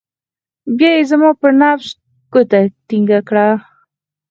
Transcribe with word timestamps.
بيا 0.77 0.91
يې 0.97 1.03
زما 1.11 1.29
پر 1.41 1.51
نبض 1.61 1.87
گوته 2.33 2.59
ټينګه 2.87 3.19
کړه. 3.27 3.47